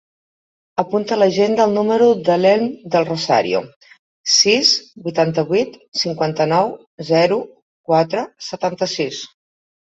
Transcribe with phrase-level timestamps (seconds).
[0.83, 2.65] Apunta a l'agenda el número de l'Elm
[2.95, 3.61] Del Rosario:
[4.37, 4.73] sis,
[5.11, 6.75] vuitanta-vuit, cinquanta-nou,
[7.15, 7.41] zero,
[7.93, 9.25] quatre, setanta-sis.